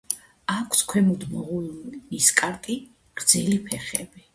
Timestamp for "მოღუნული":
1.35-2.03